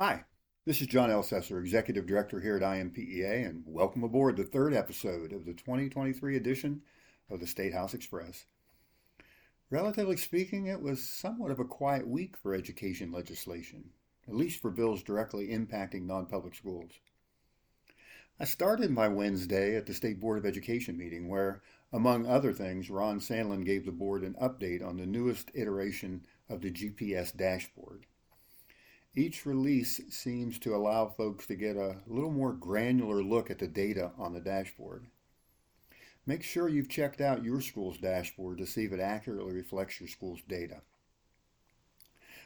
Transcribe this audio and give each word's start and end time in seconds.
Hi, 0.00 0.22
this 0.64 0.80
is 0.80 0.86
John 0.86 1.10
Elcesser, 1.10 1.58
Executive 1.58 2.06
Director 2.06 2.38
here 2.38 2.54
at 2.54 2.62
INPEA, 2.62 3.44
and 3.44 3.64
welcome 3.66 4.04
aboard 4.04 4.36
the 4.36 4.44
third 4.44 4.72
episode 4.72 5.32
of 5.32 5.44
the 5.44 5.54
2023 5.54 6.36
edition 6.36 6.82
of 7.28 7.40
the 7.40 7.48
State 7.48 7.74
House 7.74 7.94
Express. 7.94 8.46
Relatively 9.70 10.16
speaking, 10.16 10.66
it 10.66 10.80
was 10.80 11.02
somewhat 11.02 11.50
of 11.50 11.58
a 11.58 11.64
quiet 11.64 12.06
week 12.06 12.36
for 12.36 12.54
education 12.54 13.10
legislation, 13.10 13.90
at 14.28 14.36
least 14.36 14.62
for 14.62 14.70
bills 14.70 15.02
directly 15.02 15.48
impacting 15.48 16.06
non 16.06 16.26
public 16.26 16.54
schools. 16.54 16.92
I 18.38 18.44
started 18.44 18.92
my 18.92 19.08
Wednesday 19.08 19.74
at 19.74 19.86
the 19.86 19.94
State 19.94 20.20
Board 20.20 20.38
of 20.38 20.46
Education 20.46 20.96
meeting, 20.96 21.28
where, 21.28 21.60
among 21.92 22.24
other 22.24 22.52
things, 22.52 22.88
Ron 22.88 23.18
Sandlin 23.18 23.64
gave 23.64 23.84
the 23.84 23.90
board 23.90 24.22
an 24.22 24.36
update 24.40 24.80
on 24.80 24.96
the 24.96 25.06
newest 25.06 25.50
iteration 25.54 26.24
of 26.48 26.60
the 26.60 26.70
GPS 26.70 27.36
dashboard. 27.36 28.06
Each 29.18 29.44
release 29.44 30.00
seems 30.10 30.60
to 30.60 30.76
allow 30.76 31.08
folks 31.08 31.44
to 31.48 31.56
get 31.56 31.74
a 31.74 31.96
little 32.06 32.30
more 32.30 32.52
granular 32.52 33.20
look 33.20 33.50
at 33.50 33.58
the 33.58 33.66
data 33.66 34.12
on 34.16 34.32
the 34.32 34.38
dashboard. 34.38 35.06
Make 36.24 36.44
sure 36.44 36.68
you've 36.68 36.88
checked 36.88 37.20
out 37.20 37.42
your 37.42 37.60
school's 37.60 37.98
dashboard 37.98 38.58
to 38.58 38.66
see 38.66 38.84
if 38.84 38.92
it 38.92 39.00
accurately 39.00 39.54
reflects 39.54 39.98
your 39.98 40.08
school's 40.08 40.42
data. 40.46 40.82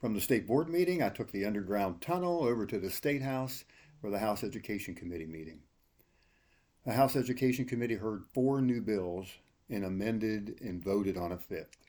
From 0.00 0.14
the 0.14 0.20
state 0.20 0.48
board 0.48 0.68
meeting, 0.68 1.04
I 1.04 1.10
took 1.10 1.30
the 1.30 1.44
underground 1.44 2.00
tunnel 2.00 2.42
over 2.42 2.66
to 2.66 2.80
the 2.80 2.90
State 2.90 3.22
House 3.22 3.64
for 4.00 4.10
the 4.10 4.18
House 4.18 4.42
Education 4.42 4.96
Committee 4.96 5.24
meeting. 5.24 5.60
The 6.84 6.94
House 6.94 7.14
Education 7.14 7.66
Committee 7.66 7.94
heard 7.94 8.24
four 8.34 8.60
new 8.60 8.80
bills 8.80 9.28
and 9.70 9.84
amended 9.84 10.58
and 10.60 10.82
voted 10.82 11.16
on 11.16 11.30
a 11.30 11.38
fifth. 11.38 11.85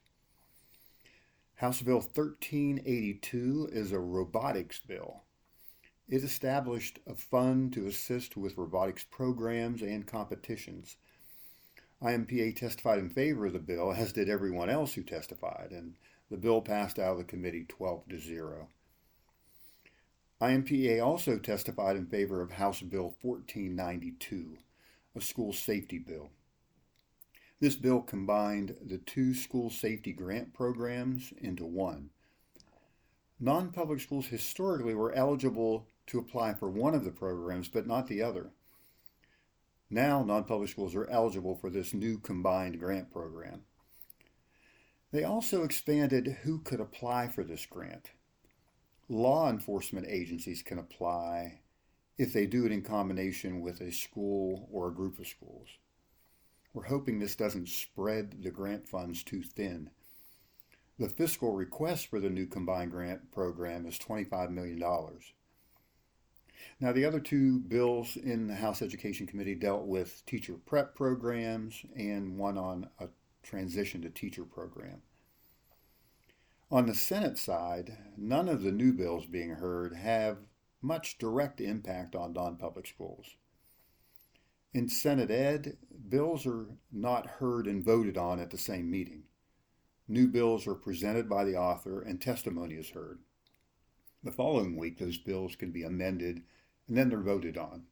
House 1.57 1.81
Bill 1.81 2.01
1382 2.01 3.69
is 3.71 3.91
a 3.91 3.99
robotics 3.99 4.77
bill. 4.77 5.23
It 6.07 6.23
established 6.23 6.99
a 7.07 7.15
fund 7.15 7.73
to 7.73 7.87
assist 7.87 8.37
with 8.37 8.59
robotics 8.59 9.03
programs 9.09 9.81
and 9.81 10.05
competitions. 10.05 10.97
INPEA 11.99 12.55
testified 12.55 12.99
in 12.99 13.09
favor 13.09 13.47
of 13.47 13.53
the 13.53 13.59
bill, 13.59 13.91
as 13.91 14.13
did 14.13 14.29
everyone 14.29 14.69
else 14.69 14.93
who 14.93 15.01
testified, 15.01 15.71
and 15.71 15.95
the 16.29 16.37
bill 16.37 16.61
passed 16.61 16.99
out 16.99 17.13
of 17.13 17.17
the 17.17 17.23
committee 17.23 17.65
12 17.67 18.07
to 18.09 18.19
0. 18.19 18.67
INPEA 20.39 21.03
also 21.03 21.39
testified 21.39 21.95
in 21.95 22.05
favor 22.05 22.39
of 22.39 22.51
House 22.51 22.81
Bill 22.81 23.15
1492, 23.19 24.59
a 25.15 25.21
school 25.21 25.53
safety 25.53 25.97
bill. 25.97 26.29
This 27.59 27.75
bill 27.75 28.01
combined 28.01 28.75
the 28.85 28.99
two 28.99 29.33
school 29.33 29.69
safety 29.69 30.13
grant 30.13 30.53
programs 30.53 31.33
into 31.39 31.65
one. 31.65 32.11
Non 33.39 33.71
public 33.71 33.99
schools 33.99 34.27
historically 34.27 34.93
were 34.93 35.13
eligible 35.13 35.87
to 36.07 36.19
apply 36.19 36.53
for 36.53 36.69
one 36.69 36.93
of 36.93 37.03
the 37.03 37.11
programs, 37.11 37.67
but 37.67 37.87
not 37.87 38.07
the 38.07 38.21
other. 38.21 38.51
Now, 39.89 40.23
non 40.23 40.43
public 40.43 40.69
schools 40.69 40.95
are 40.95 41.09
eligible 41.09 41.55
for 41.55 41.69
this 41.69 41.93
new 41.93 42.19
combined 42.19 42.79
grant 42.79 43.11
program. 43.11 43.63
They 45.11 45.23
also 45.23 45.63
expanded 45.63 46.39
who 46.43 46.59
could 46.59 46.79
apply 46.79 47.29
for 47.29 47.43
this 47.43 47.65
grant. 47.65 48.11
Law 49.09 49.49
enforcement 49.49 50.05
agencies 50.07 50.61
can 50.61 50.77
apply 50.77 51.61
if 52.17 52.33
they 52.33 52.45
do 52.45 52.65
it 52.65 52.71
in 52.71 52.81
combination 52.81 53.61
with 53.61 53.79
a 53.79 53.91
school 53.91 54.67
or 54.71 54.89
a 54.89 54.93
group 54.93 55.17
of 55.17 55.27
schools. 55.27 55.69
We're 56.77 56.83
hoping 56.83 57.17
this 57.17 57.35
doesn't 57.35 57.69
spread 57.69 58.43
the 58.43 58.51
grant 58.51 58.87
funds 58.87 59.23
too 59.23 59.41
thin. 59.41 59.89
The 60.99 61.09
fiscal 61.09 61.55
request 61.55 62.05
for 62.05 62.19
the 62.19 62.29
new 62.29 62.45
combined 62.45 62.91
grant 62.91 63.31
program 63.31 63.87
is 63.87 63.97
$25 63.97 64.51
million. 64.51 64.79
Now, 66.79 66.91
the 66.91 67.03
other 67.03 67.19
two 67.19 67.61
bills 67.61 68.15
in 68.15 68.45
the 68.45 68.53
House 68.53 68.83
Education 68.83 69.25
Committee 69.25 69.55
dealt 69.55 69.87
with 69.87 70.23
teacher 70.27 70.53
prep 70.67 70.93
programs 70.93 71.83
and 71.95 72.37
one 72.37 72.59
on 72.59 72.87
a 72.99 73.07
transition 73.41 74.03
to 74.03 74.09
teacher 74.11 74.43
program. 74.43 75.01
On 76.69 76.85
the 76.85 76.93
Senate 76.93 77.39
side, 77.39 77.97
none 78.15 78.47
of 78.47 78.61
the 78.61 78.71
new 78.71 78.93
bills 78.93 79.25
being 79.25 79.55
heard 79.55 79.95
have 79.95 80.37
much 80.83 81.17
direct 81.17 81.59
impact 81.59 82.15
on 82.15 82.33
non 82.33 82.55
public 82.55 82.85
schools. 82.85 83.35
In 84.73 84.89
Senate 84.89 85.31
Ed, 85.31 85.77
bills 86.09 86.45
are 86.45 86.67
not 86.91 87.25
heard 87.25 87.67
and 87.67 87.83
voted 87.83 88.17
on 88.17 88.39
at 88.39 88.49
the 88.49 88.57
same 88.57 88.91
meeting. 88.91 89.23
New 90.07 90.27
bills 90.27 90.67
are 90.67 90.75
presented 90.75 91.29
by 91.29 91.45
the 91.45 91.55
author 91.55 92.01
and 92.01 92.21
testimony 92.21 92.75
is 92.75 92.89
heard. 92.89 93.19
The 94.23 94.31
following 94.31 94.75
week, 94.75 94.97
those 94.97 95.17
bills 95.17 95.55
can 95.55 95.71
be 95.71 95.83
amended 95.83 96.43
and 96.87 96.97
then 96.97 97.09
they're 97.09 97.21
voted 97.21 97.57
on. 97.57 97.87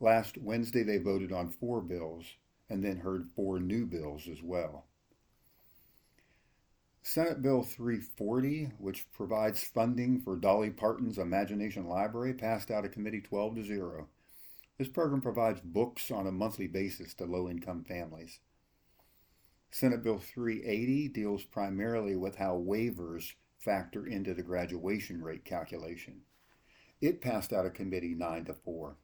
Last 0.00 0.38
Wednesday, 0.38 0.82
they 0.82 0.98
voted 0.98 1.32
on 1.32 1.50
four 1.50 1.80
bills 1.80 2.24
and 2.68 2.82
then 2.82 2.98
heard 2.98 3.26
four 3.34 3.60
new 3.60 3.86
bills 3.86 4.28
as 4.28 4.42
well. 4.42 4.86
Senate 7.02 7.40
Bill 7.40 7.62
340, 7.62 8.72
which 8.78 9.10
provides 9.12 9.62
funding 9.62 10.20
for 10.20 10.36
Dolly 10.36 10.70
Parton's 10.70 11.18
Imagination 11.18 11.86
Library, 11.86 12.34
passed 12.34 12.70
out 12.70 12.84
of 12.84 12.92
committee 12.92 13.20
12 13.20 13.54
to 13.56 13.62
0. 13.62 14.08
This 14.78 14.88
program 14.88 15.22
provides 15.22 15.60
books 15.62 16.10
on 16.10 16.26
a 16.26 16.32
monthly 16.32 16.66
basis 16.66 17.14
to 17.14 17.24
low 17.24 17.48
income 17.48 17.84
families. 17.84 18.40
Senate 19.70 20.02
Bill 20.02 20.18
380 20.18 21.08
deals 21.08 21.44
primarily 21.44 22.14
with 22.14 22.36
how 22.36 22.56
waivers 22.56 23.32
factor 23.58 24.06
into 24.06 24.34
the 24.34 24.42
graduation 24.42 25.22
rate 25.22 25.44
calculation. 25.44 26.20
It 27.00 27.20
passed 27.20 27.52
out 27.52 27.66
of 27.66 27.74
committee 27.74 28.14
9 28.14 28.44
to 28.46 28.54
4. 28.54 28.96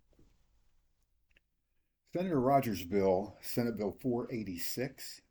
Senator 2.14 2.40
Rogers' 2.40 2.84
bill, 2.84 3.36
Senate 3.40 3.78
Bill 3.78 3.96
486, 4.02 5.22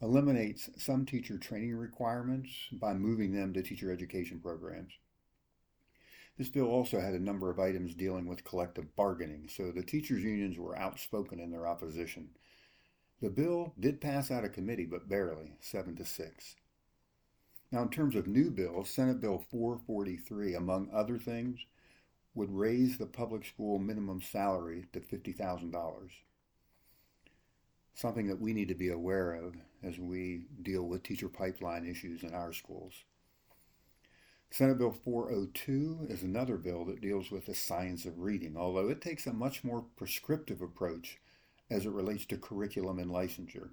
eliminates 0.00 0.70
some 0.76 1.04
teacher 1.04 1.38
training 1.38 1.74
requirements 1.74 2.50
by 2.72 2.94
moving 2.94 3.32
them 3.32 3.52
to 3.52 3.62
teacher 3.62 3.92
education 3.92 4.38
programs. 4.38 4.92
This 6.38 6.48
bill 6.48 6.68
also 6.68 7.00
had 7.00 7.14
a 7.14 7.18
number 7.18 7.50
of 7.50 7.58
items 7.58 7.96
dealing 7.96 8.28
with 8.28 8.44
collective 8.44 8.94
bargaining, 8.94 9.48
so 9.48 9.72
the 9.72 9.82
teachers' 9.82 10.22
unions 10.22 10.56
were 10.56 10.78
outspoken 10.78 11.40
in 11.40 11.50
their 11.50 11.66
opposition. 11.66 12.28
The 13.20 13.28
bill 13.28 13.74
did 13.78 14.00
pass 14.00 14.30
out 14.30 14.44
of 14.44 14.52
committee, 14.52 14.86
but 14.86 15.08
barely, 15.08 15.56
7 15.60 15.96
to 15.96 16.04
6. 16.04 16.56
Now, 17.72 17.82
in 17.82 17.90
terms 17.90 18.14
of 18.14 18.28
new 18.28 18.52
bills, 18.52 18.88
Senate 18.88 19.20
Bill 19.20 19.44
443, 19.50 20.54
among 20.54 20.88
other 20.92 21.18
things, 21.18 21.66
would 22.34 22.54
raise 22.54 22.98
the 22.98 23.06
public 23.06 23.44
school 23.44 23.80
minimum 23.80 24.22
salary 24.22 24.86
to 24.92 25.00
$50,000. 25.00 26.10
Something 27.94 28.28
that 28.28 28.40
we 28.40 28.52
need 28.52 28.68
to 28.68 28.76
be 28.76 28.90
aware 28.90 29.34
of 29.34 29.56
as 29.82 29.98
we 29.98 30.46
deal 30.62 30.84
with 30.84 31.02
teacher 31.02 31.28
pipeline 31.28 31.84
issues 31.84 32.22
in 32.22 32.32
our 32.32 32.52
schools. 32.52 32.94
Senate 34.50 34.78
Bill 34.78 34.92
402 34.92 36.06
is 36.08 36.22
another 36.22 36.56
bill 36.56 36.84
that 36.86 37.02
deals 37.02 37.30
with 37.30 37.46
the 37.46 37.54
science 37.54 38.06
of 38.06 38.18
reading, 38.18 38.56
although 38.56 38.88
it 38.88 39.00
takes 39.00 39.26
a 39.26 39.32
much 39.32 39.62
more 39.62 39.84
prescriptive 39.96 40.62
approach 40.62 41.18
as 41.70 41.84
it 41.84 41.92
relates 41.92 42.24
to 42.26 42.38
curriculum 42.38 42.98
and 42.98 43.10
licensure. 43.10 43.70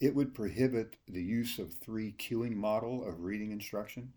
It 0.00 0.14
would 0.14 0.34
prohibit 0.34 0.96
the 1.08 1.22
use 1.22 1.58
of 1.58 1.74
three 1.74 2.12
cueing 2.12 2.54
model 2.54 3.06
of 3.06 3.24
reading 3.24 3.50
instruction. 3.50 4.12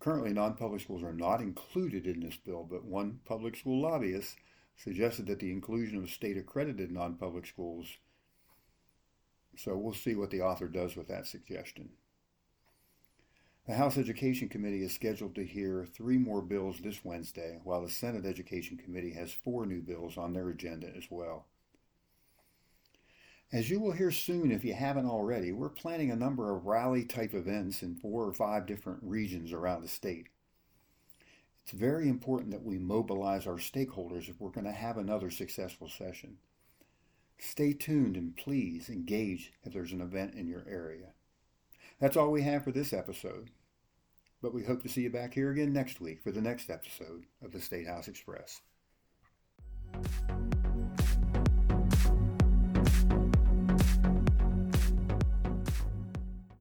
Currently, 0.00 0.32
non-public 0.32 0.82
schools 0.82 1.02
are 1.02 1.12
not 1.14 1.40
included 1.40 2.06
in 2.06 2.20
this 2.20 2.36
bill, 2.36 2.66
but 2.68 2.84
one 2.84 3.20
public 3.24 3.56
school 3.56 3.80
lobbyist 3.80 4.36
suggested 4.76 5.26
that 5.26 5.38
the 5.38 5.50
inclusion 5.50 6.02
of 6.02 6.10
state-accredited 6.10 6.90
non-public 6.90 7.46
schools. 7.46 7.86
So 9.56 9.76
we'll 9.76 9.94
see 9.94 10.14
what 10.14 10.30
the 10.30 10.42
author 10.42 10.68
does 10.68 10.94
with 10.96 11.08
that 11.08 11.26
suggestion. 11.26 11.90
The 13.64 13.74
House 13.74 13.96
Education 13.96 14.48
Committee 14.48 14.82
is 14.82 14.92
scheduled 14.92 15.36
to 15.36 15.46
hear 15.46 15.86
three 15.86 16.18
more 16.18 16.42
bills 16.42 16.80
this 16.80 17.04
Wednesday, 17.04 17.60
while 17.62 17.80
the 17.80 17.88
Senate 17.88 18.26
Education 18.26 18.76
Committee 18.76 19.12
has 19.12 19.32
four 19.32 19.66
new 19.66 19.80
bills 19.80 20.18
on 20.18 20.32
their 20.32 20.48
agenda 20.48 20.90
as 20.96 21.04
well. 21.10 21.46
As 23.52 23.70
you 23.70 23.78
will 23.78 23.92
hear 23.92 24.10
soon 24.10 24.50
if 24.50 24.64
you 24.64 24.74
haven't 24.74 25.06
already, 25.06 25.52
we're 25.52 25.68
planning 25.68 26.10
a 26.10 26.16
number 26.16 26.52
of 26.52 26.66
rally 26.66 27.04
type 27.04 27.34
events 27.34 27.84
in 27.84 27.94
four 27.94 28.24
or 28.24 28.32
five 28.32 28.66
different 28.66 28.98
regions 29.00 29.52
around 29.52 29.82
the 29.82 29.88
state. 29.88 30.26
It's 31.62 31.72
very 31.72 32.08
important 32.08 32.50
that 32.50 32.64
we 32.64 32.78
mobilize 32.78 33.46
our 33.46 33.58
stakeholders 33.58 34.28
if 34.28 34.40
we're 34.40 34.50
going 34.50 34.66
to 34.66 34.72
have 34.72 34.96
another 34.96 35.30
successful 35.30 35.88
session. 35.88 36.38
Stay 37.38 37.74
tuned 37.74 38.16
and 38.16 38.36
please 38.36 38.88
engage 38.88 39.52
if 39.62 39.72
there's 39.72 39.92
an 39.92 40.00
event 40.00 40.34
in 40.34 40.48
your 40.48 40.64
area. 40.68 41.12
That's 42.02 42.16
all 42.16 42.32
we 42.32 42.42
have 42.42 42.64
for 42.64 42.72
this 42.72 42.92
episode. 42.92 43.50
But 44.42 44.52
we 44.52 44.64
hope 44.64 44.82
to 44.82 44.88
see 44.88 45.02
you 45.02 45.10
back 45.10 45.34
here 45.34 45.52
again 45.52 45.72
next 45.72 46.00
week 46.00 46.20
for 46.20 46.32
the 46.32 46.40
next 46.40 46.68
episode 46.68 47.26
of 47.44 47.52
the 47.52 47.60
State 47.60 47.86
House 47.86 48.08
Express. 48.08 48.60